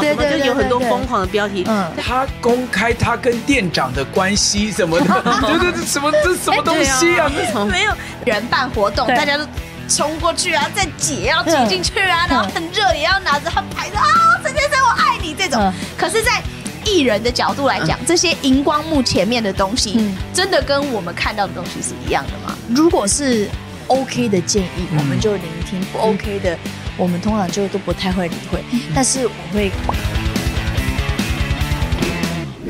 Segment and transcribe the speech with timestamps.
[0.00, 1.64] 对对，就有很多疯狂的标题。
[1.68, 5.06] 嗯，他公开他跟店长的关系什么的，
[5.46, 7.30] 对对对，什么这什么东西啊？
[7.70, 7.92] 没有
[8.24, 9.46] 人办活动，大家都
[9.88, 14.04] 冲过去啊，再挤要挤进去啊，然后很热也要拿着他牌子啊，
[14.42, 15.72] 陈先生我爱你这种。
[15.96, 16.42] 可是，在
[16.84, 22.56] 艺人的角度来讲，这些荧光幕前面的东西，真的跟我们看到的东西是一样的吗？
[22.68, 23.48] 如果是
[23.88, 26.56] OK 的建议，我们就聆听；不 OK 的，
[26.98, 28.62] 我们通常就都不太会理会。
[28.94, 29.70] 但是我会。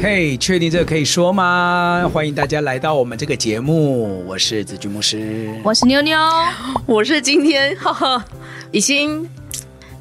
[0.01, 2.09] 嘿，确定这个可以说吗？
[2.13, 6.17] 欢迎大家来到我们这个节目，我是子君牧师，我是妞妞，
[6.87, 8.25] 我是今天哈哈
[8.71, 9.29] 已经。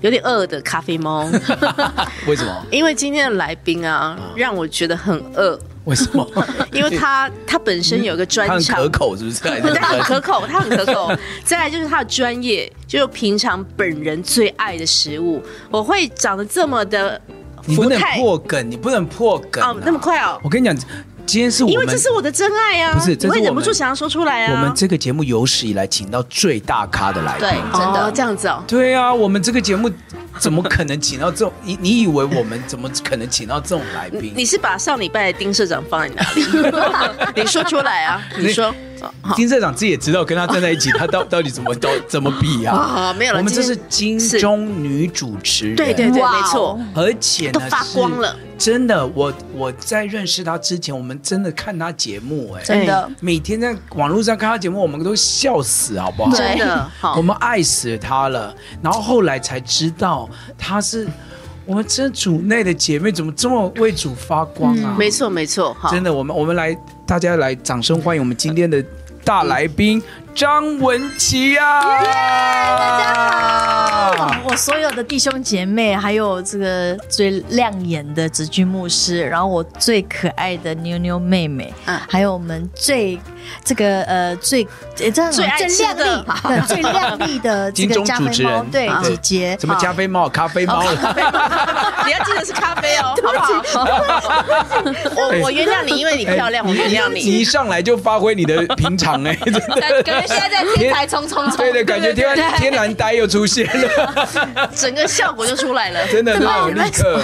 [0.01, 1.25] 有点饿的咖啡猫，
[2.29, 2.65] 为什么？
[2.69, 5.59] 因为今天的来宾啊，让我觉得很饿。
[5.87, 6.29] 为什么？
[6.73, 9.41] 因为他他本身有个专长，他很可口，是不是？
[9.47, 11.11] 对，他很可口，他很可口。
[11.45, 15.41] 再来就是他的专业，就是平常本人最爱的食物。
[15.71, 17.19] 我会长得这么的，
[17.65, 20.39] 你不能破梗，你不能破梗哦，那么快哦！
[20.43, 20.77] 我跟你讲。
[21.27, 22.93] 今天是我们，因为这是我的真爱啊！
[22.93, 24.53] 不是，这是我，我会忍不住想要说出来啊！
[24.53, 28.63] 我们这个节目有史以来请到最大咖的来宾，对，真的、哦、这样子哦。
[28.65, 29.91] 对啊，我们这个节目
[30.39, 31.53] 怎么可能请到这种？
[31.61, 34.33] 你你以为我们怎么可能请到这种来宾？
[34.35, 36.45] 你是把上礼拜的丁社长放在哪里？
[37.35, 38.21] 你说出来啊！
[38.39, 38.73] 你说。
[39.35, 42.75] 丁社长自己也知道，跟他站在一起，他 到到底怎么都怎么比啊？
[42.75, 43.39] 啊，没有了。
[43.39, 46.79] 我们这是金钟女主持人，对对对，没错。
[46.95, 48.35] 而且呢，都发光了。
[48.57, 56.31] 真的，我我在认识他之前，我们真的看他节目，哎，真的，每天在网络上看他节目，我们都笑死，好不好？
[56.31, 58.55] 真的，好我们爱死他了。
[58.81, 61.07] 然后后来才知道，他是
[61.65, 64.95] 我们这组内的姐妹，怎么这么为主发光啊？
[64.97, 66.75] 没错，没错，真的，我们我们来。
[67.07, 68.83] 大家来，掌声欢迎我们今天的
[69.23, 70.03] 大来宾。
[70.37, 73.13] 张文琪啊，yeah, 大家
[74.17, 74.35] 好！
[74.43, 83.19] 我所有的弟兄姐妹，还有这个最亮眼的子君牧师，然后我最可爱的妞妞妹妹，嗯，还有我们最
[83.65, 84.63] 这个呃最
[84.95, 86.23] 这样最爱吃的
[86.67, 90.29] 最亮丽的这个加菲猫，对姐姐，什么加菲猫？
[90.29, 90.83] 咖啡猫？
[91.01, 91.31] 咖啡猫？
[92.05, 93.15] 你要记得是咖啡哦，
[93.73, 94.83] 好不好？
[95.15, 97.21] 我我原谅你，因为你漂亮，我原谅你。
[97.21, 100.26] 你一上来就发挥你的平常哎，真的。
[100.27, 102.27] 现在在天台冲冲冲， 对对感觉天
[102.57, 107.19] 天然呆又出现了， 整个效果就出来了，真的很有立刻。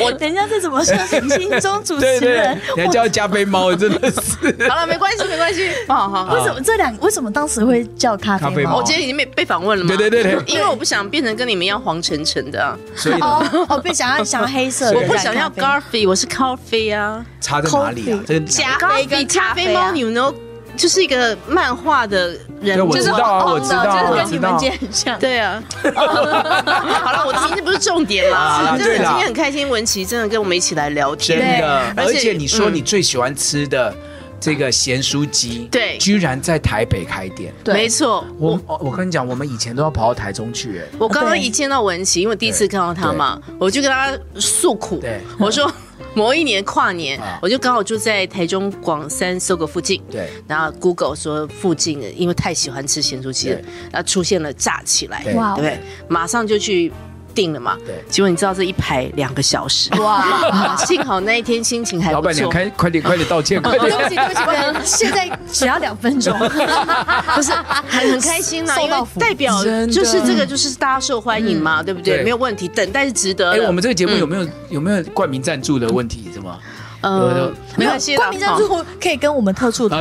[0.00, 0.94] 我等一下这怎么说？
[1.36, 4.68] 金钟主持人，你还叫加菲猫，真的是。
[4.68, 5.70] 好了，没关系，没关系。
[5.86, 6.34] 好好好。
[6.34, 6.96] 为什么这两？
[7.00, 8.76] 为什么当时会叫咖啡猫？
[8.76, 9.94] 我今天已经被被访问了嘛？
[9.96, 17.24] 对对对，因为我不想变成跟你们一样黄澄澄的，所以哦哦，不想要想要黑色，我不想要 Garfield，我是 Coffee 啊。
[17.40, 18.20] 差在哪里啊？
[18.26, 20.34] 这个加菲跟咖啡猫，you know。
[20.78, 25.18] 就是一个漫画的人，我知道啊，我知道，就是跟你们姐很像。
[25.18, 25.60] 对啊，
[25.92, 31.92] 好了，我今天不是重点啦，真的今天很开心，文琪真的跟我们一起来聊天，真的。
[31.96, 33.92] 而且你说你最喜欢吃的
[34.40, 38.24] 这个咸酥鸡，对，居然在台北开店，没错。
[38.38, 40.78] 我我跟你讲，我们以前都要跑到台中去。
[40.78, 45.02] 哎，我刚刚一见到文琪，因为第一次看到他嘛，我就跟他诉苦，
[45.40, 45.68] 我说。
[46.14, 50.02] 某一年跨年，我就刚好住在台中广三 SOGO 附近。
[50.10, 53.60] 对，然后 Google 说附近的，因为太喜欢吃咸酥鸡了，
[53.92, 55.78] 然后出现了炸起来，对不对？
[56.08, 56.92] 马上就去
[57.34, 57.76] 订了嘛。
[57.86, 60.76] 对，结果你知道这一排两个小时，哇！
[60.86, 62.16] 幸好那一天心情还不错。
[62.16, 63.90] 老板娘，开快点 快点道歉，快点。
[63.90, 66.36] 对不起对不起，现在只要两分钟，
[67.34, 67.52] 不是
[67.88, 72.22] 很很开心呐，因为代表就是这个就是大家受欢迎嘛，对不对？
[72.22, 73.52] 没有问题，等待是值得。
[73.52, 76.30] 哎，我们这个节目有没有有没有冠名赞助的问题？
[76.32, 76.58] 是吗？
[77.00, 79.96] 呃，没关系，冠名赞助可以跟我们特助的，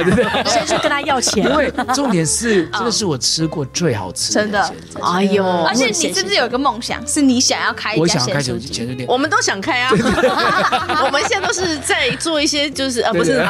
[0.45, 1.45] 先去跟他要钱。
[1.45, 4.73] 因为重点是，这个是我吃过最好吃的，真的。
[5.01, 8.95] 哎呦，而且你是不是有个梦想，是你想要开一家咸酥鸡？
[8.95, 9.07] 店？
[9.07, 9.91] 我们都想开啊，
[11.05, 13.45] 我们现在都是在做一些，就是呃，不是，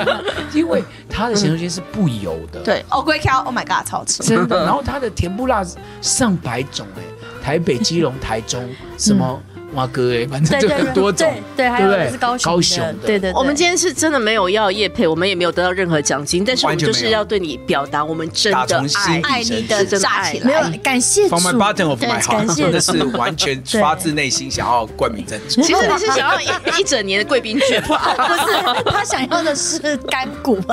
[0.52, 4.64] 因为他的咸酥鸡是不油的，对，哦，龟壳，Oh my God，超吃，真的。
[4.64, 5.64] 然后他的甜不辣
[6.02, 7.02] 上百种，哎，
[7.42, 9.42] 台北、基隆、台中，什么？
[9.74, 13.32] 哇哥哎，反正就很多种，对，还有是高雄，高雄的，对对。
[13.34, 18.58] 我们今天是真的没有要叶配，我们也没有得到任何奖金，但是我们就是要对你表达我们真的
[19.06, 25.62] 爱，爱你的炸起来，没有感谢主，感谢，真的是完全发自内心想要冠名赞助。
[25.62, 26.46] 其实你是想要一
[26.80, 28.00] 一整年的贵宾券， 不是？
[28.90, 30.60] 他想要的是干股。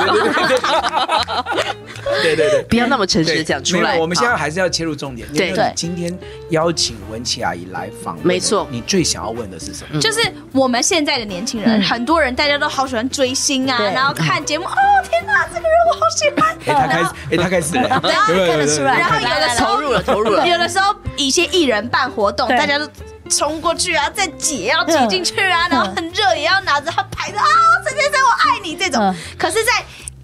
[2.24, 4.00] 对对对，不要那么诚实的讲出来。
[4.00, 5.72] 我们现在还是要切入重点，对对。
[5.76, 6.18] 今天
[6.50, 8.82] 邀请文琪阿姨来访，没错，你。
[8.88, 10.00] 最想要问的是什么？
[10.00, 10.20] 就是
[10.54, 14.66] 我们现在的年轻人，很多人大家都好喜欢追星啊，然后看节目。
[14.66, 14.74] 哦，
[15.10, 16.58] 天哪，这个人我好喜欢。
[16.66, 19.00] 哎，他开始，哎，他开始了，然后看得出来。
[19.00, 20.48] 然后有的时候投入了，投入了。
[20.48, 22.90] 有的时候一些艺人办活动，大家都
[23.30, 27.46] 冲过去啊，再挤要挤进去啊，然后很热也要拿着他拍的啊，
[27.86, 29.14] 陈先生我爱你这种。
[29.38, 29.72] 可是，在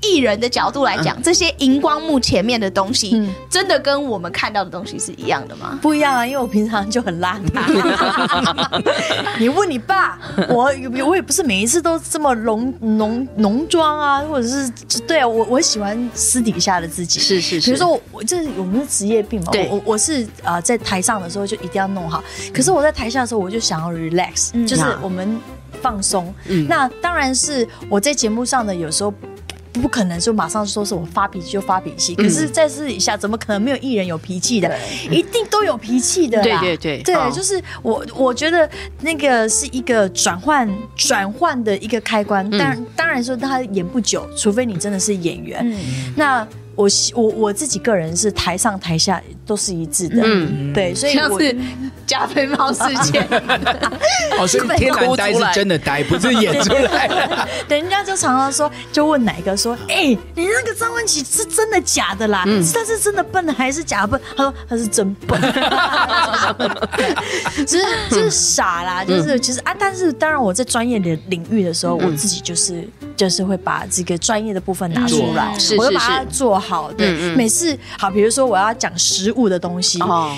[0.04, 5.80] 艺人的角度来讲，这些荧光幕前面的东西，真的跟我们看到的东西是一样的吗？
[5.82, 8.84] 不一样啊，因为我平常就很邋遢。
[9.40, 10.20] 你问你爸，
[10.50, 10.72] 我
[11.06, 14.70] 我也不是每一次都这么浓浓浓妆啊，或者是
[15.08, 17.20] 对啊，我我喜欢私底下的自己。
[17.20, 17.66] 是是是。
[17.66, 22.24] 比如说我，我这是我们是职业病嘛，我我我是呃在台上的时候就一定要弄好，
[22.54, 25.40] 可是我在台下的时候我就想要 relax，就是我们
[25.82, 26.34] 放松。
[26.48, 26.68] 嗯。
[26.68, 29.14] 那当然是我在节目上的有时候。
[29.74, 34.72] 不可能就马上说是我发脾气就发脾气，可是，在私底下怎么可能没有艺人有脾气的？
[35.10, 36.42] 一定都有脾气的。
[36.42, 38.70] 对对对，对，就是我，我觉得
[39.02, 42.48] 那个是一个转换转换的一个开关。
[42.52, 45.76] 当然，当然说他演不久，除非你真的是演员。
[46.16, 46.48] 那。
[46.76, 51.56] 我我我自己个人是台上台下都是一致的，嗯，对，所以我是
[52.06, 52.82] 加菲猫事
[53.12, 53.28] 件，
[54.40, 57.08] 哦，所以 天然呆是真的呆，不是演出来。
[57.08, 57.48] 的。
[57.68, 62.44] 对，人家就常常说，就问哪个说，哎，你那个张文琪是真的假的啦？
[62.48, 64.20] 嗯，他是真的笨还是假笨？
[64.36, 65.40] 他说他是真笨，
[67.68, 76.60] 就是就是傻啦，就是其实啊，但是当然我在专业的领域的时候，我自己就是就是会把这个专业的部分拿出来，我会把它做。
[76.60, 80.02] 好对，每次好，比如说我要讲食物的东西。
[80.02, 80.36] 哦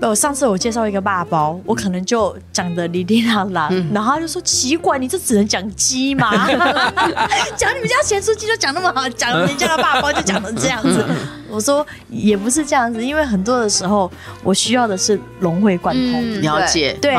[0.00, 6.46] 我上次我介绍一个爸包，我可能就讲的哩哩啦啦，然后他就说奇怪，你这只能讲鸡吗？
[7.56, 11.04] 讲你们家咸酥鸡就讲那么好，讲人家的爸包就讲成这样子。
[11.48, 14.10] 我说也不是这样子，因为很多的时候
[14.44, 16.40] 我需要的是融会贯通。
[16.40, 17.16] 了解，对。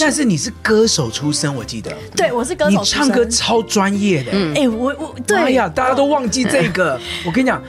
[0.00, 1.92] 但是你是歌手出身，我记得。
[2.16, 3.02] 对，我是歌手出身。
[3.02, 4.32] 你唱歌超专业的。
[4.54, 5.36] 哎，我我对。
[5.36, 6.98] 哎呀，大家都忘记这个。
[7.24, 7.62] 我跟你讲。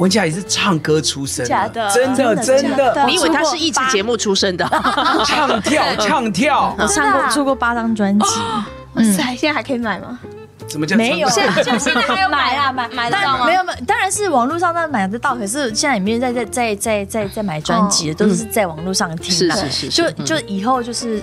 [0.00, 3.04] 文琪也是唱歌出身，假的，真的真的。
[3.06, 4.66] 你以为他是益智节目出身的？
[5.26, 8.26] 唱跳 唱跳，我唱过出过八张专辑。
[8.94, 10.18] 哇塞，现在还可以买吗？
[10.66, 11.28] 怎么叫没有？
[11.28, 13.44] 现在现在还有买 啊买买得到吗？
[13.44, 15.36] 没有没有，当然是网络上那买得到。
[15.36, 19.30] 可是现在也没人在在在在在在买专辑，都是在网络上听。
[19.34, 21.22] 是是是，就就以后就是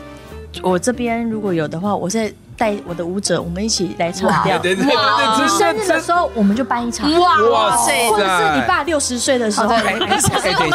[0.62, 2.32] 我这边如果有的话，我在。
[2.58, 4.58] 带我的舞者，我们一起来唱掉。
[4.60, 7.10] 对对对，生日的时候我们就办一场。
[7.20, 8.10] 哇哇塞！
[8.10, 9.68] 或者是你爸六十岁的时候。
[9.78, 10.72] 哎，等一下，等一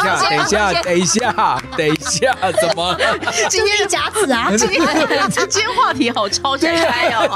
[0.47, 2.97] 下，等一下，等一下，怎么？
[3.49, 4.49] 今天是甲子啊！
[4.55, 4.81] 今天
[5.29, 7.27] 今天话题好超展开哦。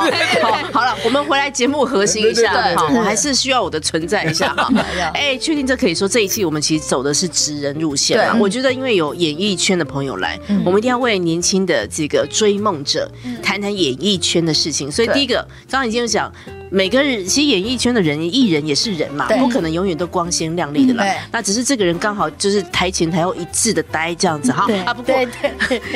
[0.41, 2.53] 好，好了，我们回来节目核心一下。
[2.75, 4.69] 哈，我还是需要我的存在一下哈。
[5.13, 8.37] 哎，确定这可以说这一期我们其实走的是直人路线嘛？
[8.39, 13.09] 我觉得因为有演艺圈的朋友来，我们一定要为年轻的这个追梦者
[13.43, 15.35] 谈谈演艺圈的事情，所以第一个，
[15.69, 16.31] 刚刚已经有讲，
[16.69, 21.05] 每个人其实演艺圈的人，艺人也是人嘛，不可能永远都光鲜亮丽的啦。
[21.31, 24.67] 那只是这个人刚好就是台前台后一致的呆这样子哈。
[24.85, 25.15] 啊，不过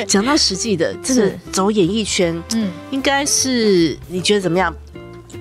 [0.06, 4.74] 讲到实际的，这个走演艺圈，嗯，应该是你觉得怎么样？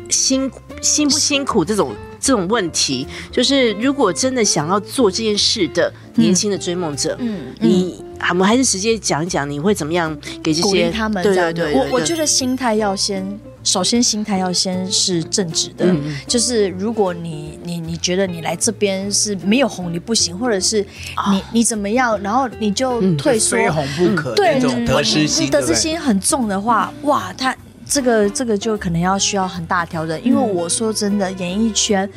[0.09, 0.51] 辛
[0.81, 1.63] 辛不辛苦？
[1.63, 8.05] 这种这种问题，就是如果真的想要做这件事的年轻的追梦者，嗯，你。
[8.29, 11.23] 我们还是直接讲一讲，你会怎么样给这些他们？
[11.23, 13.25] 对对对，我我觉得心态要先，
[13.63, 15.91] 首先心态要先是正直的。
[16.27, 20.85] 就是如果你你你觉得你来这边是没有红你不行，或者是
[21.31, 27.57] 你你怎么样，然后你就退缩，非红不可，对，得失心得失心很重的话，哇，他
[27.91, 30.23] 这个这个就可能要需要很大调整。
[30.23, 32.09] 因为我说真的，演艺圈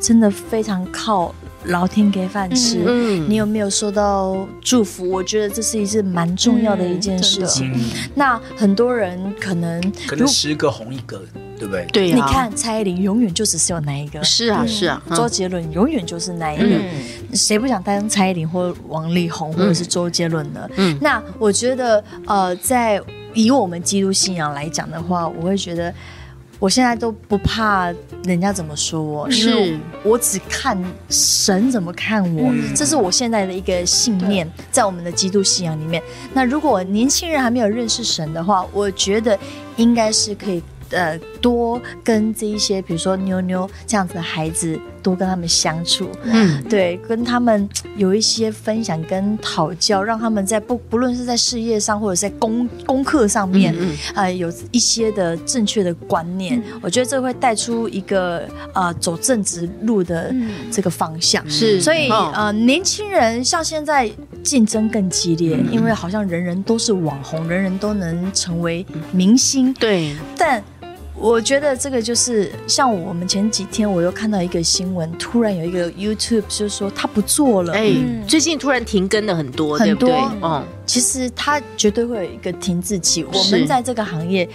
[0.00, 1.32] 真的非常靠。
[1.64, 5.08] 老天给饭吃，嗯、你有没有收到祝福？
[5.10, 7.70] 我觉得这是一件蛮重要的一件事情。
[7.74, 7.80] 嗯、
[8.14, 11.22] 那很多人可能可能十个红一个，
[11.58, 11.86] 对不对？
[11.92, 15.02] 对、啊，你看蔡依林永远就只是有那一个，是啊是啊。
[15.14, 16.80] 周杰伦永远就是那一个，
[17.34, 20.68] 谁、嗯、不想当蔡依林或王力宏或者是周杰伦呢？
[20.76, 23.00] 嗯，那我觉得呃，在
[23.34, 25.92] 以我们基督信仰来讲的话，我会觉得。
[26.60, 36.00] 我现在都不怕人家怎么说我，是因为我只看神怎么看我，嗯、这是我现在的一个信念，在我们的基督信仰里面。
[36.32, 39.36] 那如果年轻人还没有认识神的话，我觉得
[39.76, 40.62] 应该是可以。
[40.92, 60.34] 呃，多跟这一些，比如说妞妞这样子的孩子，多跟他们相处，嗯，对，跟他们有一些分享跟讨教，让他们在不不论是在事业上或者在功功课上面，嗯，嗯，呃，有一些的正确的观念，嗯、我觉得这会带出一个呃走正直路的
[60.70, 61.48] 这个方向。
[61.48, 64.10] 是、嗯，所以、哦、呃，年轻人像现在
[64.42, 70.62] 竞争更激烈，嗯、因为好像人人都是网红，人人都能成为明星，对，但。
[71.20, 77.94] 我觉得这个就是像我们前几天我又看到一个新闻，突然有一个 YouTube 就是说他不做了，哎，
[78.26, 80.10] 最近突然停更了很多，很多，
[80.42, 83.22] 嗯，其实它绝对会有一个停滞期。
[83.22, 84.48] 我们在这个行业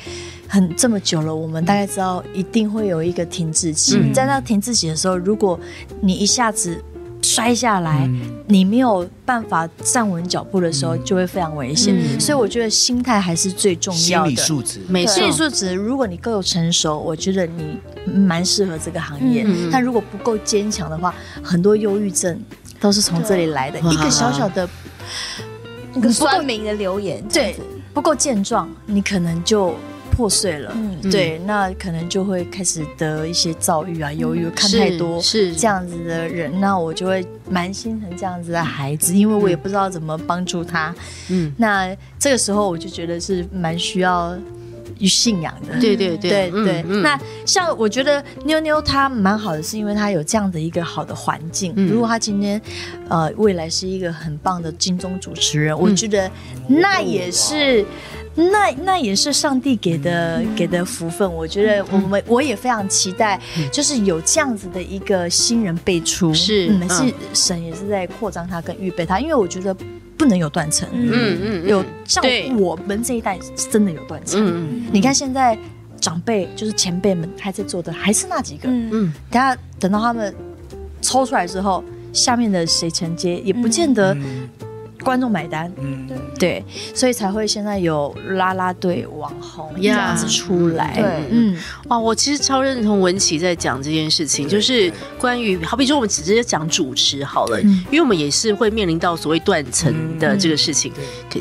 [0.48, 3.98] 很这么久了，我们大概知道一定会有一个停滞期。
[3.98, 5.60] 嗯、在那停滞期的时候，如果
[6.02, 6.84] 你一下子
[7.26, 11.96] 摔下来，嗯、你没有办法站稳脚步的时候，就会非常危险。
[11.98, 14.30] 嗯、所以我觉得心态还是最重要的。
[14.30, 15.14] 心理素质，没错。
[15.16, 19.44] 心理素质，如果你够成熟，我觉得你蛮适合这个行业。
[19.48, 22.40] 嗯、但如果不够坚强的话，很多忧郁症
[22.80, 23.80] 都是从这里来的。
[23.80, 24.70] 一个小小的
[25.96, 27.56] 一个酸民的留言，对，
[27.94, 29.74] 不够健壮，你可能就。
[30.16, 40.96] 破碎了，嗯，对，那可能就会开始得一些躁郁啊、忧郁，看太多是这样子的人，那我就会蛮心疼这样子的孩子，因为我也不知道怎么帮助他，
[41.30, 44.34] 嗯，那这个时候我就觉得是蛮需要
[45.02, 46.50] 信仰的，对对对。
[46.50, 46.84] 对对。
[47.02, 51.74] 那像我觉得妞妞她蛮好的，是因为她有这样的一个好的环境。
[51.90, 52.62] 如果她今天
[53.10, 56.32] 呃未来是一个很棒的金钟主持人，我觉得
[56.70, 57.86] 那也是。
[58.36, 63.40] 那那也是上帝给的、嗯、给的福分，我觉得我们、嗯、我也非常期待，
[63.72, 69.74] 就是有这样子的一个新人辈出，是，嗯，是神也是在扩张他跟预备他，因为我觉得
[70.18, 71.68] 不能有断层，嗯嗯，嗯。
[71.70, 72.24] 有像
[72.60, 73.40] 我们这一代
[73.72, 75.58] 真的有断层，嗯嗯，你看现在
[76.02, 78.90] 长辈就是前辈们还在做的还是那几个，嗯。
[78.92, 80.36] 嗯，等下等到他们
[81.02, 84.16] 抽出来之后，下面的谁承接也不见得。
[85.06, 91.56] 嗯观众买单，嗯，对对，所以才会现在有啦啦队网红这样子出来，对，嗯，
[91.90, 100.92] 哇，我其实超认同文琪在讲这件事情，就是关于好比说我们直接讲主持好了，因为我们也是会面临到所谓断层的这个事情。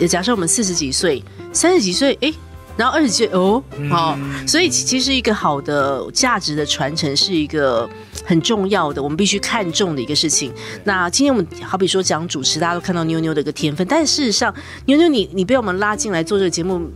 [0.09, 2.33] 假设我们四十几岁、三十几岁，哎。
[2.77, 4.19] 然后二十岁哦，好，
[4.49, 7.89] 所以其实一个好的价值的传承是一个
[8.25, 10.53] 很重要的，我们必须看重的一个事情。
[10.83, 14.53] 那今天我们好比说讲主持，大家都看到妞妞的一个天分，但事实上，
[14.87, 16.91] 妞妞你你被我们拉进来做这个节目，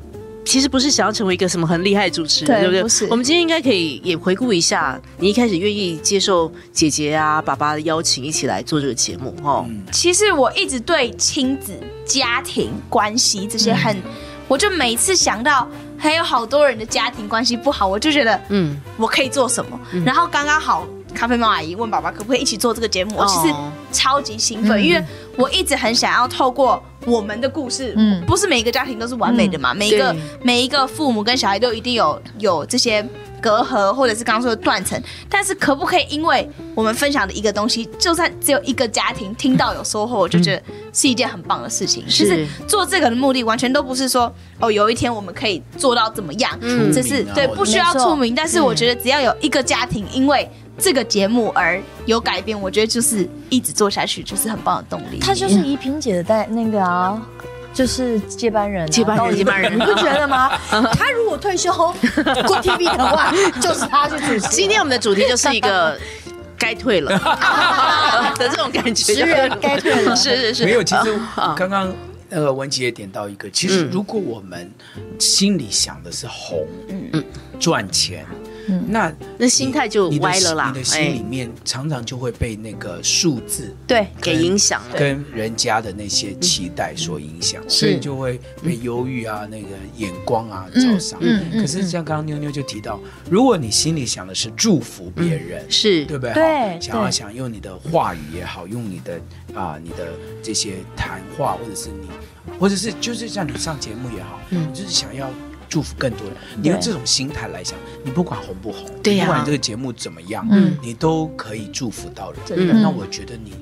[0.45, 2.83] 其实不是想要成为一个什么很厉害的主持人，对不对？
[2.83, 3.07] 不是。
[3.11, 9.67] 我们今天应该可以也回顾一下，你一开始愿意接受姐姐啊、爸爸的邀请，一起来做这个节目，哦。
[9.93, 13.97] 其实我一直对亲子、家庭关系这些很。
[13.97, 14.03] 嗯
[14.49, 15.69] 我就每次想到
[15.99, 19.79] 还有好多人的家庭关系不好，我就觉得，嗯，我可以做什么？
[19.93, 20.87] 嗯、然后刚刚好，
[21.19, 23.53] 咖啡猫阿姨问爸爸可不可以一起做这个节目，我其实
[23.91, 25.05] 超级兴奋，嗯、因为
[25.37, 33.05] 我一直很想要透过我们的故事，嗯，不是每一个家庭都是完美的嘛，嗯、每一个每一个父母跟小孩都一定有有这些。
[33.41, 42.05] 隔阂，或者是刚刚说的断层，但是可不可以因为我们分享的一个东西，就算只有一个家庭听到有收获，我就觉得是一件很棒的事情。
[42.09, 46.59] 其实做这个的目的完全都不是说哦，有一天我们可以做到怎么样，
[46.93, 48.35] 这是对，不需要出名。
[48.35, 55.19] 但是我觉得只要有一个家庭因为这个节目而有改变，我觉得就是一直做下去就是很棒的动力。
[55.19, 57.21] 他就是怡萍姐的代那个啊。
[57.75, 60.51] 就是接班人，接班人，接班人， 你不觉得吗？
[60.69, 61.95] 他如果退休过
[62.61, 64.49] TV 的话， 就是他去主持。
[64.49, 65.97] 今天我们的主题就是一个
[66.59, 67.17] 该退了
[68.37, 70.65] 的这种感觉，是该退了，是是是。
[70.65, 71.21] 没有，其实
[71.55, 71.95] 刚刚
[72.29, 74.69] 那个文琪也点到一个，其实如果我们
[75.21, 77.23] 心里想的是红，嗯，
[77.61, 78.27] 赚钱。
[78.89, 91.21] 那那心态就歪了啦，你的心里面常常就会被那个数字对给影响了，跟人家的那些期待所影响，所以就会被忧郁啊，那个眼光啊照伤。
[91.53, 92.99] 可是像刚刚妞妞就提到，
[93.31, 96.05] 如果你心里想的是祝福别人，是。
[96.09, 96.33] 对不对？
[96.33, 99.21] 对，想要想用你的话语也好，用你的
[99.55, 102.09] 啊你的这些谈话，或者是你，
[102.59, 105.29] 或者是就是像你上节目也好，嗯，就是想要。
[105.69, 112.41] 祝福更多人，你用这种心态来想，你不管红不红，对呀，不管这个节目怎么样，嗯，你都可以祝福到人。
[112.47, 113.53] 真的，那我觉得你，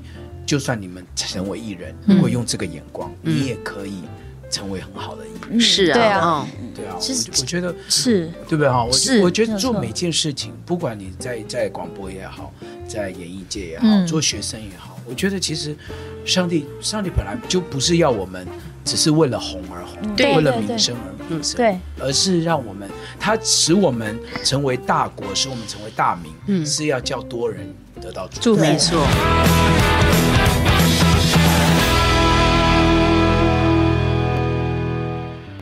[0.46, 4.02] 就算你们成为艺人，如果用这个眼光，你也可以
[4.50, 5.60] 成为很好的艺人。
[5.60, 6.96] 是啊，对啊，对啊。
[7.00, 8.68] 其实我觉得是，对不对？
[8.68, 8.84] 哈？
[8.84, 8.92] 我
[9.24, 12.52] 我觉得做每件事情，不管你在在广播也好，
[12.86, 15.76] 在演艺界也好，做学生也好，我觉得其实
[16.24, 18.46] 上帝，上帝本来就不是要我们。
[18.86, 21.10] 只是为了红而红，为了名声而
[21.56, 27.66] 对，而是让我们，它使我们成为大国，使我们成为大名，嗯，是要叫多人
[28.00, 28.62] 得到祝福。
[28.62, 29.04] 没错。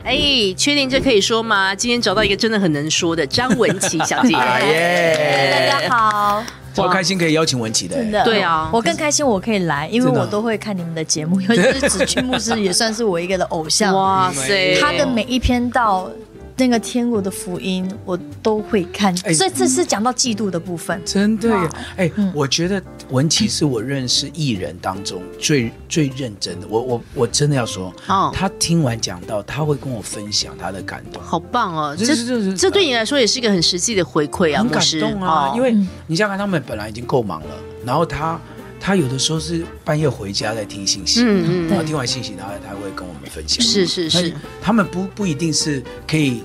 [0.05, 1.75] 哎，确定这可以说吗？
[1.75, 4.33] 今天找到一个真的很能说的张文琪小姐，
[4.69, 6.45] 耶，大家好。
[6.75, 8.25] 超开心可以邀请文琪的，真的。
[8.25, 13.95] 对啊，我更开心我可以来，因为我都会看你们的节目， 尤其是子君牧师也算是我一个的偶像。
[13.95, 16.11] 哇塞，他的每一篇道
[16.57, 19.17] 那个天国的福音，我都会看。
[19.17, 21.69] 所以这是讲到嫉妒的部分，真的耶。
[21.97, 26.67] 哎，我觉得文琪是我认识艺人当中 最最认真的。
[26.69, 31.97] 我我我真的要说，哦，他听完讲到，他会跟我分享他的感动，好棒哦！
[31.99, 35.53] 这这这对你来说也是一个很实际的回馈啊，很感动啊。
[35.57, 35.73] 因为
[36.07, 38.41] 你想想看，他们本来已经够忙了，然后他。
[38.85, 46.43] 他有的时候是半夜回家在听信息，嗯嗯，然后听完信息，然后他会跟我们分享，是是是，他们不不一定是可以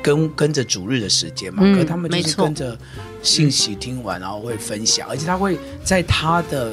[0.00, 2.78] 跟跟着主日的时间嘛，可他们就是跟着
[3.24, 6.72] 信息听完，然后会分享，而且他会在他的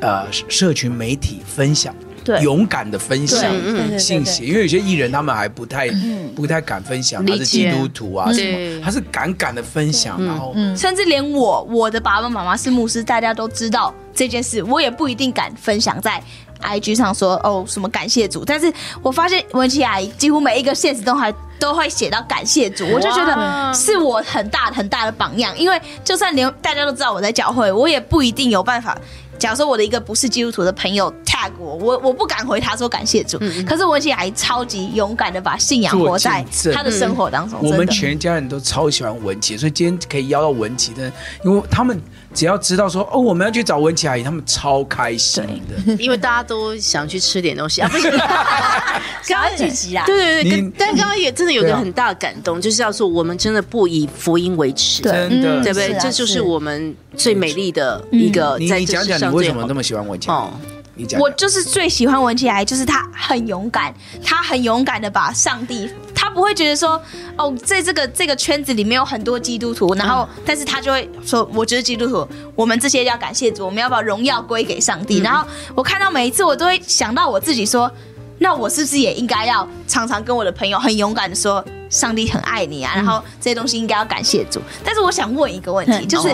[0.00, 1.94] 呃社群媒体分享。
[2.22, 3.52] 对，勇敢的分享
[3.98, 5.90] 信息，因为有些艺人他们还不太
[6.36, 16.22] 不太敢分享他是基督徒啊什么，他是敢敢的分享，然后甚至连我我的爸爸妈妈是牧师，大家都知道这件事，我也不一定敢分享在
[16.60, 28.96] IG 上说哦什么感谢主，但是我发现文琪阿姨几乎每一个现实都还都会写到感谢主，我就觉得是我很大很大的榜样，因为就算连大家都知道我在教会，我也不一定有办法。
[29.38, 33.38] 假如说我的一个不是基督徒的朋友 tag 我，我我不敢回他说感谢主。
[33.40, 37.58] 嗯、可是文琪阿姨超级勇敢的把信仰活在他的生活当中。
[37.60, 41.10] 我们全家人都超喜欢文琪，所以今天可以邀到文琪的，
[41.44, 42.00] 因为他们。
[42.34, 47.88] 只要知道说哦，我们要去找文琪阿姨，他们超开心的， 因为大家都想去吃点东西 啊。
[47.88, 48.10] 不是，
[49.28, 55.96] 刚刚聚集啊，对对对，但刚刚也真的有个很大的感动，就是要说我们真的不以福音为耻，真的，对不对？
[56.00, 58.56] 这就是我们最美丽的一个。
[58.58, 60.28] 你你讲讲你为什么那么喜欢文琪？
[60.30, 60.50] 哦，
[60.94, 65.90] 你讲，我就是最喜欢文琦阿姨，就是他很勇敢，他很勇敢的把上帝。
[66.14, 67.02] 他不会觉得说，
[67.36, 75.18] 哦，在这个这个圈子里面有很多基督徒，然后，但是他就会说，我觉得基督徒，我们这些要感谢主，我们要把荣耀归给上帝。
[75.20, 75.44] 然后
[75.74, 77.90] 我看到每一次，我都会想到我自己说，
[78.38, 84.60] 那我是不是也应该要常常跟我的朋友很勇敢的说，上帝很爱你啊，然后这些东西应该要感谢主。
[84.84, 86.28] 但是我想问一个问题，就是。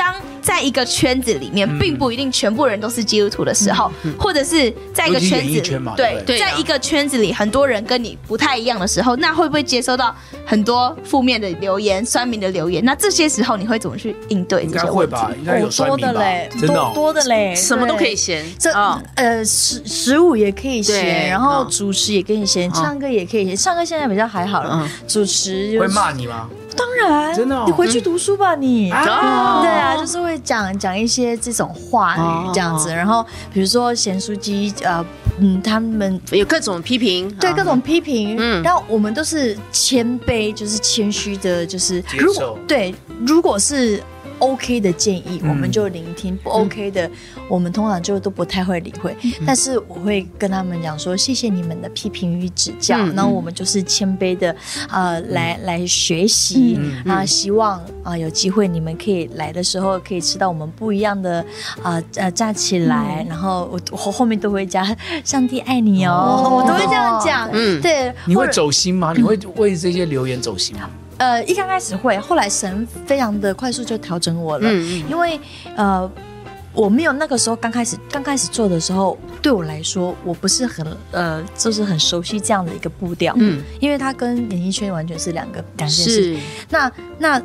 [0.00, 5.60] 当在一个圈子里面，并不一定全部人都是基督徒的时候，或者是在一个圈子里，
[5.94, 12.82] 对，在一个圈子里，很多人跟你不太一样的时候，那会不会接收到很多负面的留言、酸民的留言？
[12.82, 14.62] 那这些时候你会怎么去应对？
[14.62, 18.42] 应该会吧，应该有多的嘞，多多的嘞，什么都可以嫌。
[18.58, 18.72] 这
[19.16, 23.54] 呃，食食物也可以嫌，然后主持也可以嫌，唱歌也可以嫌。
[23.54, 26.48] 唱歌现在比较还好了，主持会骂你吗？
[26.76, 28.90] 当然，真的、哦，你回去读书吧，你。
[28.90, 35.04] 嗯、对啊，就是会讲讲一些这种话语这样子，哦、然后比如说咸酥鸡，呃，
[35.38, 42.94] 嗯，他们有各种批评，对，各种批评，嗯，然后我们都是谦卑，就是谦虚的，就是如果对，
[43.26, 44.02] 如果是。
[44.40, 47.08] OK 的建议，我们就聆听；不 OK 的，
[47.48, 49.16] 我们通常就都不太会理会。
[49.46, 54.54] 但是我会跟他们讲说：“谢谢你们的批评与指教。”那我们就是谦卑的，
[54.90, 57.24] 呃，来来学习啊。
[57.24, 61.44] 希望啊，有机会你们可以来的时候，可以吃到我们不一样的
[61.82, 63.24] 啊呃，站起来。
[63.28, 64.84] 然后我我后面都会加
[65.24, 67.48] “上帝爱你哦”，我都会这样讲。
[67.52, 68.12] 嗯，对。
[68.24, 69.12] 你会走心吗？
[69.14, 70.88] 你会为这些留言走心吗？
[71.20, 75.38] 呃，一刚开始会，后来神非常的快速就调整我了，嗯、因为
[75.76, 76.10] 呃，
[76.72, 86.34] 我没有那个时候刚开始刚开始做的时候，对我来说，我不是很呃，就是很熟悉这样的一个步调，嗯，因为它跟演艺圈完全是两个两件事。
[86.34, 86.38] 是
[86.70, 87.42] 那那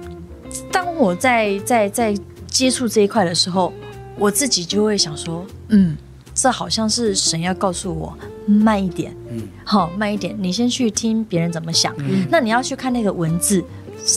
[0.72, 2.16] 当我在在在
[2.48, 3.74] 接触这一块的时候，
[4.18, 5.98] 我自己就会想说，嗯。
[6.46, 10.36] 这好像是神要告诉我慢一点，嗯，好慢一点。
[10.38, 13.66] 你先去听别人怎么想，嗯，那你要去看那个文字，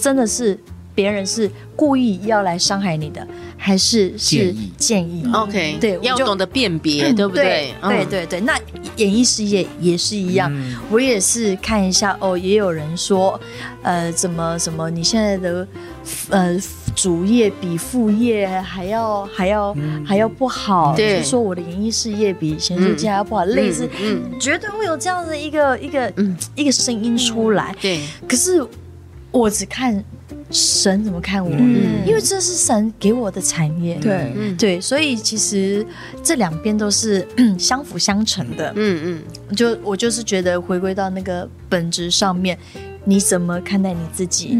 [0.02, 0.60] 真的是
[0.94, 7.72] 别人是故意要来伤害你的，还是是建议？OK，对，要懂得辨别，对不对？
[7.80, 8.40] 对对对。
[8.40, 8.60] 那
[8.96, 10.52] 演艺事业也是一样，
[10.90, 13.40] 我也是看一下哦，也有人说，
[13.82, 15.66] 呃，怎么怎么，你现在的
[16.28, 16.60] 呃。
[16.98, 23.88] 主业比副业还要还要还要不好，就是说我的演艺事业比咸酥鸡还要不好，类似，
[24.40, 26.12] 绝对会有这样的一个一个
[26.56, 27.72] 一个声音出来。
[27.80, 28.66] 对，可是
[29.30, 30.04] 我只看
[30.50, 31.52] 神怎么看我，
[32.04, 33.94] 因为这是神给我的产业。
[34.00, 34.32] 对。
[34.58, 35.86] 对，所以其实
[36.20, 37.24] 这两边都是
[37.56, 38.72] 相辅相成的。
[38.74, 42.58] 嗯嗯，就我就是觉得回归到那个本质上面，
[43.04, 44.58] 你怎么看待你自己？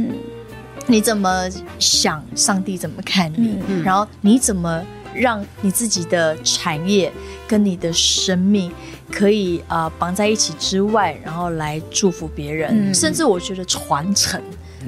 [0.91, 1.47] 你怎么
[1.79, 3.59] 想，上帝怎么看你？
[3.69, 4.83] 嗯、然后你怎么
[5.15, 7.13] 让你自己的产业
[7.47, 8.73] 跟你的生命
[9.13, 14.43] 可以啊、呃、绑在一起之外，然后来祝福别人，嗯、甚至我觉得传承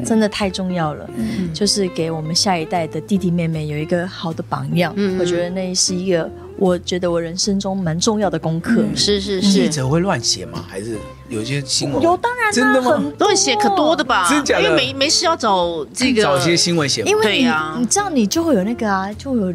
[0.04, 1.08] 真的太重要了。
[1.16, 4.92] 嗯，就是给我们下一代的弟弟妹妹有一个好的榜样。
[4.96, 6.30] 嗯，我觉得那是一个。
[6.58, 9.50] 我觉得我人生中蛮重要的功课，是是是。
[9.50, 10.62] 记者会乱写吗？
[10.68, 10.98] 还是
[11.30, 12.02] 有些新闻？
[12.02, 13.02] 有，当然真的吗？
[13.18, 14.28] 乱写可多的吧？
[14.28, 14.64] 真假的？
[14.64, 17.00] 因为没没事要找这个找一些新闻写。
[17.04, 19.54] 因为你你这样你就会有那个啊，就有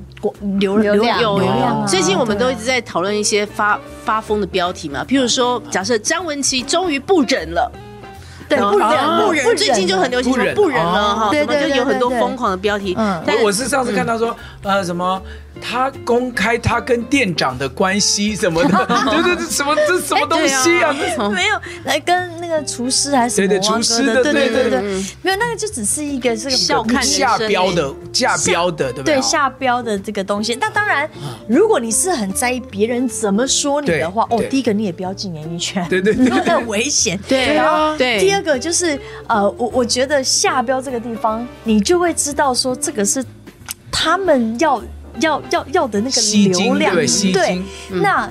[0.57, 1.85] 流流量流量。
[1.85, 7.71] 最近我们都一直在讨论一些发发疯的标题嘛，譬如说，假设张文琪终于不忍了。
[8.47, 12.95] 对，不忍不忍，最近就很流行说不忍了哈，对对，就有很多疯狂的标题。
[12.97, 15.21] 我我是上次看到说，呃，什么
[15.67, 20.93] 他公开他跟店长的关系什么的，对对对，什么这什么东西啊？
[21.33, 23.47] 没有，来跟那个厨师还是什么？
[23.47, 24.81] 对对，厨师的，对对对对，
[25.23, 29.15] 没有，那个就只是一个这个笑看下标的下标的，对不对？
[29.15, 30.53] 对下标的这个东西。
[30.61, 31.09] 那当然，
[31.49, 37.19] 如果你是很在意别人怎么说你的话，哦，第一个你也不要进演艺圈，对对，因为很危险。
[37.27, 38.19] 对啊，对。
[38.19, 43.25] 第二个就是呃，我我觉得下标这个地方，你就会知道说这个是
[43.91, 44.79] 他们要。
[45.19, 46.95] 要要要的那个流量，
[47.33, 47.61] 对，
[48.01, 48.29] 那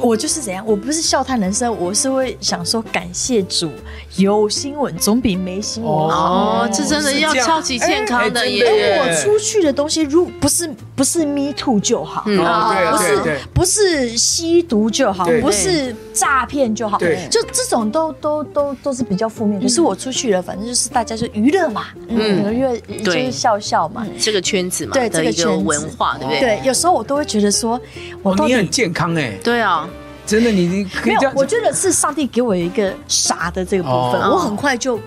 [0.00, 0.64] 我就是怎样？
[0.66, 3.70] 我不是笑叹人生，我是会想说感谢主，
[4.16, 6.62] 有新闻总比没新闻好。
[6.62, 9.00] 哦，这真的要超级健康的耶！
[9.00, 16.98] 我出去的东西，如不是不是 me too 就好，不是不是吸毒就好，不是诈骗就好，
[17.30, 19.60] 就这种都都都都是比较负面。
[19.60, 25.64] 可是我出去了，反正就是大家就娱乐嘛，嗯，因为就是笑笑嘛，这个圈子嘛，对这个圈子。
[25.64, 26.16] 文化。
[26.18, 27.80] 对，有时候我都会觉得说，
[28.22, 29.88] 我你很健康哎，对啊，
[30.26, 34.98] 真的，你你没有，我觉得是上帝给我一个傻的这个部分，我很快就。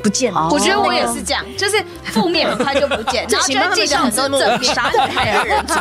[0.00, 4.70] 不见了，我觉得我也是这样，就是负面 很快就不见，然后就记得很多正面。
[4.74, 5.76] 傻的太阳人对，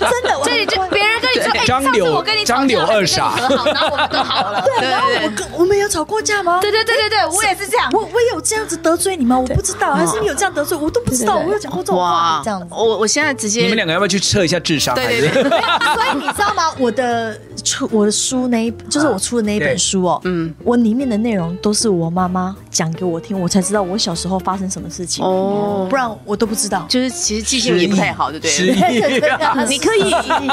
[0.00, 3.56] 真的，所以就别人跟你说，哎，上次我跟你张柳二傻，然后
[3.90, 4.60] 我们都好了。
[4.78, 6.58] 对，然后我跟我们有吵过架吗？
[6.60, 7.88] 对对对对对，我也是这样。
[7.92, 9.38] 我我有这样子得罪你吗？
[9.38, 11.36] 我不知道，还是你有这样得罪我都不知道。
[11.36, 12.66] 我有讲过这种话，这样子。
[12.70, 14.96] 我我现在直接，你们两个要不要去测一下智商？
[14.96, 15.42] 对对对。
[15.42, 16.72] 所以你知道吗？
[16.78, 22.90] 我的出我的书那一就是我出的那一本书哦，嗯，我里面的内容都是我妈妈讲。
[22.90, 26.84] 给我听，我才知道我小时候发生什么事情哦，不然我都不知道。
[26.88, 29.22] 就是其实记性也不太好，对不对？
[29.70, 30.10] 你可以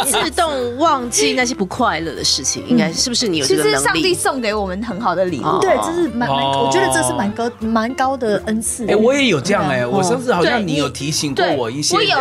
[0.10, 3.76] 自动忘记那些不快乐的事情，应该是不是你有这个能力？
[3.76, 8.86] 其实上帝送给我们很好的礼物，对，这是蛮蛮，我觉得这是蛮高蛮高的恩赐。
[8.88, 11.96] 哎，我也有这样哎，我上次好像你有提醒过我一些。
[11.96, 12.18] 我有，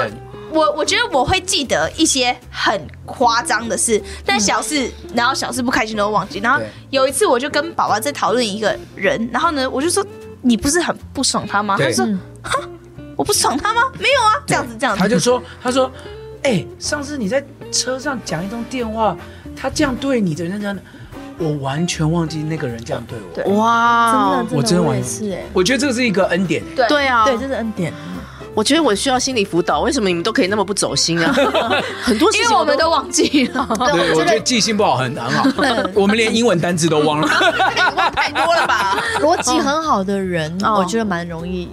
[0.56, 6.38] 我我觉得我会记得一些很夸张的事，但小事，然后小事不开心都忘记。
[6.40, 10.04] 然后有一次我就跟宝宝在讨论一个人，然后呢，我就说。
[10.42, 11.76] 你不是很不爽他吗？
[11.76, 12.06] 他说
[12.40, 12.52] ：“哈，
[13.16, 13.80] 我不爽他吗？
[13.98, 15.90] 没有啊，这样子这样子。”他就说：“他说，
[16.44, 19.16] 哎，上次你在车上讲一通电话，
[19.56, 20.82] 他这样对你的人，真的，
[21.38, 23.56] 我完全忘记那个人这样对我。
[23.56, 26.62] 哇，真的，我真的我也是哎，我觉得这是一个恩典。
[26.76, 27.92] 对对啊，对，这是恩典。
[28.56, 29.80] 我觉得我需要心理辅导。
[29.80, 31.30] 为什么你们都可以那么不走心啊？
[32.02, 33.66] 很多事情我们都忘记了。
[33.92, 35.44] 对，我觉得记性不好很很好。
[35.94, 37.28] 我们连英文单词都忘了，
[37.96, 38.96] 忘太多了吧？
[39.20, 41.68] 逻辑很好的人，我觉得蛮容易。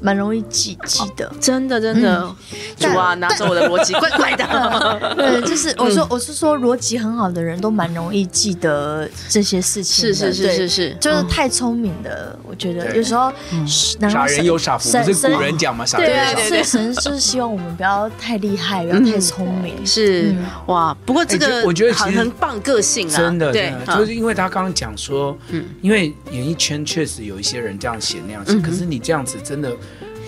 [0.00, 2.34] 蛮容易记记得，真的真的，
[2.78, 5.14] 主啊，拿走我的逻辑，怪怪的。
[5.16, 10.06] 对， 就是我说我是说逻辑很好的人都蛮容易记得这些事情。
[10.06, 13.32] 是是是是是，就是太聪明的，我觉得有时候
[13.66, 15.84] 傻人有傻福，不是古人讲嘛？
[15.86, 16.48] 傻人有傻福。
[16.50, 19.74] 对，神就是希望我们不要太厉害，不要太聪明。
[19.86, 20.34] 是
[20.66, 29.72] 哇，不过这个我觉得其实很棒个性啊，真的对，就是因为他刚刚讲说，嗯，因为演艺圈确实有一些人这样写那样写，可是你这样子真的。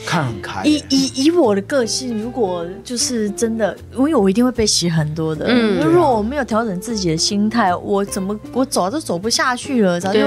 [0.06, 0.62] 看很开。
[0.64, 5.46] 以以以我的个性，如果就是真的，因为我一定会被洗很多的。
[5.48, 10.20] 嗯，如果我没有调整自己的心态，我怎么我走都走不下去了，早就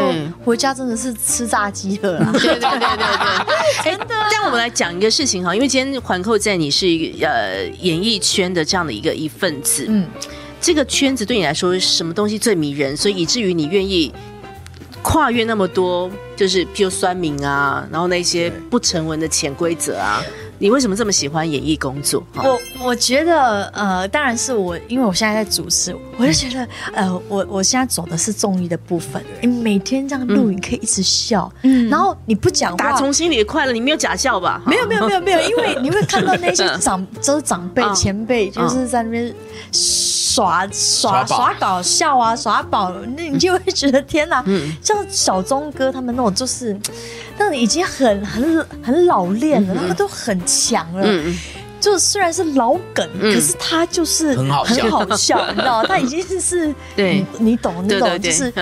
[0.43, 2.19] 回家真的是吃炸鸡了。
[2.33, 4.07] 对对对对对， 真的。
[4.09, 10.07] 但我们来讲一个事情哈，因为今天环扣在你是一个呃演艺圈的这样的一个一份子，嗯，
[10.59, 12.95] 这个圈子对你来说什么东西最迷人？
[12.95, 14.11] 所以以至于你愿意。
[15.01, 20.21] 跨越那么多，就是譬如酸民啊，然后那些不成文的潜规则啊，
[20.59, 22.23] 你为什么这么喜欢演艺工作？
[22.35, 34.61] 我我觉得，呃，当然是我，因为我现在在主持，我就觉得，呃，我我现在走的是综艺的部分，你每天这样录影可以一直笑，嗯，然后你不讲话，打从心里的快乐，你没有假笑吧？
[34.65, 39.33] 没有没有没有没有， 因为你会看到那些长，就是长辈前辈，就是在那边。
[40.31, 44.43] 耍耍耍搞笑啊，耍宝，那你就会觉得天哪！
[44.81, 46.77] 像小钟哥他们那种，就是
[47.37, 51.05] 那种已经很很很老练了，他们都很强了。
[51.79, 54.63] 就虽然是老梗，可是他就是很好
[55.17, 55.85] 笑，你知道吗？
[55.87, 58.53] 他已经是 对，你懂你懂，就是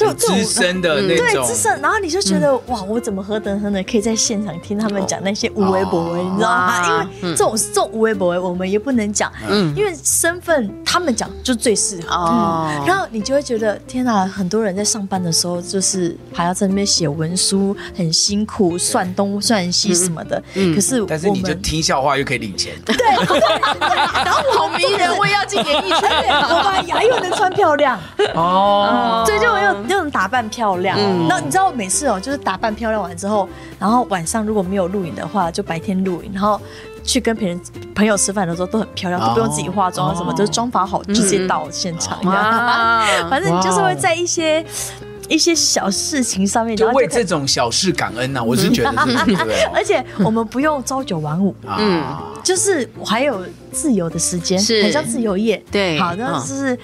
[0.00, 6.86] 就资深的那种，对资深，然后你就觉得哇，我怎么何德何能可以在现场听他们讲那些无微不微，你知道吗？
[6.86, 22.94] 因为这种这种无微不微，我们也不能讲，嗯，因为身份他们讲就最适合，嗯，然后你就会觉得天哪，很多人在上班的时候就是还要在那边写文书，很辛苦，算东算西什么的，嗯，可是但是你就听笑话又可以领钱，对，
[24.24, 26.10] 然后好迷人，我也要进演艺圈，
[26.48, 27.98] 我把牙又能穿漂亮，
[28.34, 29.24] 哦，
[30.30, 30.96] 扮漂亮，
[31.28, 36.58] 那、嗯、你知道每次哦、喔，就是打扮漂亮完之后，然后晚上如果没有录影的话，就白天录影，然后
[37.02, 37.60] 去跟别人
[37.94, 42.18] 朋友吃饭的时候都很漂亮，哦、都不用自己化妆什么，哦、就是妆法好直接到现场。
[43.28, 44.64] 反正你就是会在一些
[45.28, 48.42] 一些小事情上面，就为这种小事感恩呐、啊。
[48.42, 48.90] 我是觉得
[49.24, 49.36] 是，
[49.74, 52.04] 而且我们不用朝九晚五，嗯，
[52.42, 54.82] 就是还有自由的时间，是。
[54.82, 55.62] 很像自由业。
[55.70, 56.78] 对，好的，就是。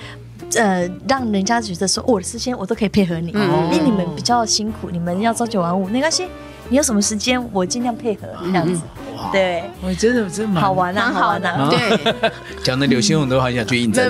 [0.55, 6.27] 呃，让人家觉得说，我的时间我都可以配合你，因为你们比较辛苦，你们要朝九晚五，没关系，
[6.69, 8.81] 你有什么时间，我尽量配合这样子。
[9.33, 11.69] 对，我真的真的好玩啊，好玩啊！
[11.71, 12.31] 对，
[12.63, 14.09] 讲的刘先生都好想去应征。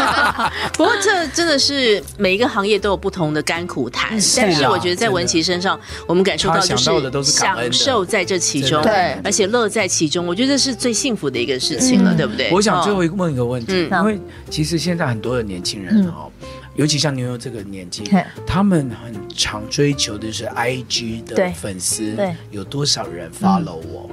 [0.74, 10.26] 不过这真的是每一个行业都有不同的甘苦谈，但是我觉得在文琪身上，我们感受到就是享受在这其中，对，而且乐在其中。
[10.26, 12.50] 我觉得这是最幸福的一个事情了，对不对？
[12.52, 16.30] 我想最后问一个问题，因为其实现在很多的年轻人哦。
[16.80, 18.02] 尤其像牛牛这个年纪，
[18.46, 22.16] 他们很常追求的是 IG 的粉丝
[22.50, 24.10] 有多少人 follow 我。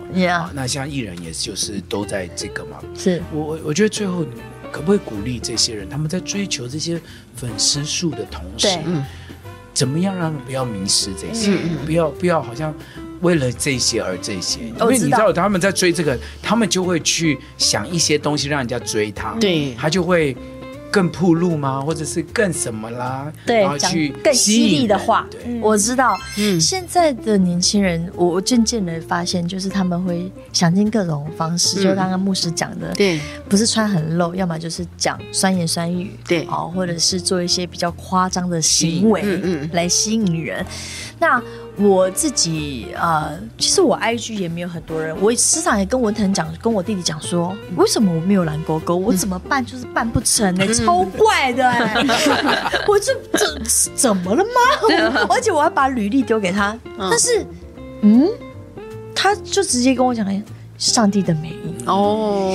[0.54, 2.80] 那像艺人，也就是都在这个嘛。
[2.94, 3.24] 是。
[3.32, 4.26] 我我我觉得最后
[4.70, 7.00] 可不可以鼓励这些人，他们在追求这些
[7.38, 9.02] 粉丝数的同时，对。
[9.74, 12.76] 怎么样让他们不要迷失这些，嗯、不要不要好像
[13.22, 20.36] 为了这些而这些，因为你知道他们在追这个，他们就会去想一些东西让人家追他，对，他就会。
[20.92, 21.82] 更铺路吗？
[21.82, 23.32] 或者是更什么啦？
[23.46, 23.92] 对，讲
[24.24, 25.28] 更犀利的话。
[25.30, 26.18] 对，我知道。
[26.38, 40.66] 嗯，现在的年轻人，我渐渐的发现，就是他们会想尽各种方式，就刚刚牧师讲的，对，不是穿很露，要么就是讲酸言酸语，对，哦，或者是做一些比较夸张的行为，嗯，来吸引人。
[41.20, 41.42] 那
[41.80, 48.96] 我自己呃，其实我 IG 也没有很多人，我时常也跟文腾讲，跟我弟弟讲说，为什么我没有蓝勾勾？
[48.96, 49.64] 我怎么办？
[49.64, 52.04] 就是办不成呢、欸，超怪的、欸，
[52.90, 53.60] 我这这
[53.96, 55.28] 怎么了吗？
[55.30, 57.46] 而且我还把履历丢给他，但是
[58.02, 58.28] 嗯，
[59.14, 60.26] 他就直接跟我讲，
[60.78, 62.54] 上帝的美意哦。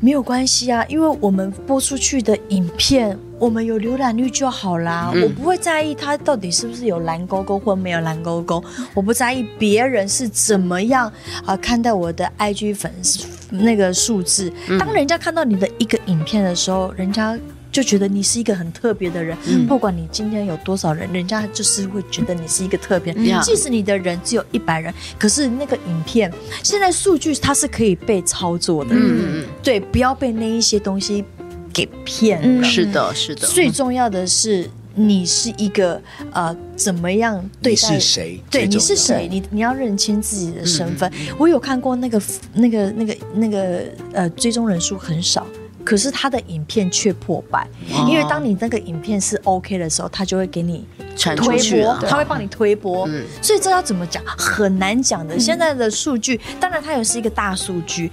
[0.00, 5.10] 没有关系啊，因为我们播出去的影片，我们有浏览率就好啦。
[5.12, 8.62] 嗯、我不会在意他到底是不是有蓝勾勾或没有蓝勾勾，
[8.94, 11.08] 我不在意别人是怎么样
[11.40, 14.52] 啊、呃、看待我的 IG 粉丝那个数字。
[14.78, 17.36] 当人家看到你的一个影片的时候，人家。
[17.72, 23.14] 就觉得你是一个很特别的人，嗯、不管你今天有多少人，人家就是会觉得你是一个特别。
[23.16, 26.30] 嗯、即使你的人只有一百人，可是那个影片
[26.62, 28.90] 现在数据它是可以被操作的。
[28.92, 31.24] 嗯，对，不要被那一些东西
[31.72, 32.46] 给骗了。
[32.46, 33.46] 嗯、是的，是的。
[33.46, 36.00] 最重要的是你是一个
[36.32, 37.88] 呃，怎么样对待？
[37.94, 38.40] 你是谁？
[38.50, 39.26] 对，你是谁？
[39.30, 41.10] 你你要认清自己的身份。
[41.12, 45.46] 嗯、我有看过那个那个那个那个呃，追踪人数很少。
[45.84, 47.66] 可是他的影片却破百，
[48.08, 51.34] 因为当你那个影片是 OK 的时候，他就会给你推
[51.82, 53.04] 播，他会帮你推播。
[53.42, 54.22] 所以这要怎么讲？
[54.38, 55.36] 很难讲的。
[55.36, 58.08] 现在的数据，当然它也是一个大数据，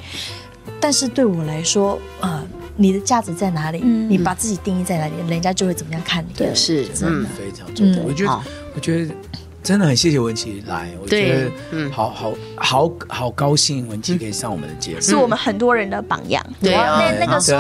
[0.80, 2.44] 但是对我来说，呃，
[2.80, 3.80] 你的价值在哪里？
[3.80, 6.34] 你把自己定义在哪里，人家就会怎么样看你。
[6.36, 7.30] 对，是真的。
[7.38, 8.02] 非常重要。
[8.04, 8.42] 我觉得，
[8.74, 9.14] 我觉得。
[9.62, 16.44] 真的很谢谢文琪来，我觉得嗯，好好好好高兴文琪可以上我们的节目，是我们很多人的榜样。
[16.62, 17.60] 对啊，那那个时候，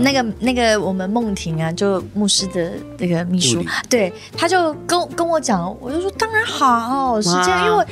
[0.00, 7.86] 那个那个我们梦婷啊，就牧师的那个秘书，对，他就跟跟我讲，我就说当然好，是这样，因为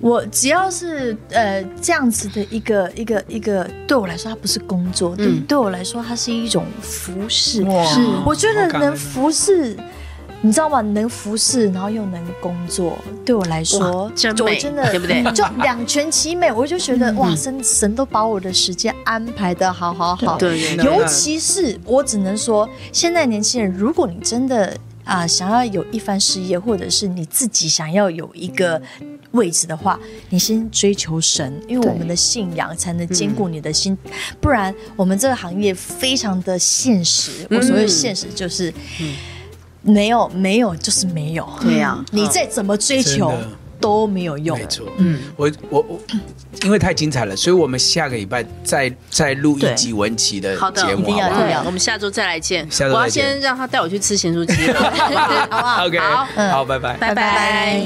[0.00, 9.76] 我只要是呃这样子的一个一个一个，对我来说，它不是工作，对对我来说，它是一种服侍，是我觉得能服侍。
[10.42, 10.80] 你知道吗？
[10.80, 15.22] 能服侍，然后又能工作，对我来说，真美，真的，对不对？
[15.36, 20.38] 就两全其美，我就觉得哇，神神都把我的时间安排的好好好。
[20.38, 28.80] 对，尤其是我只能说，现在年轻人，如果你真的啊想要有一番事业，或者是你自己想要有一个
[29.32, 33.96] 位置的话，你先追求神，因为我们的信仰才能坚固你的心，
[34.40, 37.46] 不然我们这个行业非常的现实。
[37.50, 38.72] 我所谓现实就是。
[39.82, 41.48] 没有，没有，就是没有。
[41.58, 43.32] 对呀，你再怎么追求，
[43.80, 44.58] 都没有用。
[44.58, 45.98] 没错，嗯，我我我，
[46.64, 51.62] 因为太精彩了，所以我们下个礼拜再再录一集文琪的节目，好不好？
[51.64, 52.68] 我们下周再来见。
[52.92, 54.52] 我要先让他带我去吃咸酥鸡，
[55.50, 57.80] 好不好？OK，好，好，拜拜，拜拜。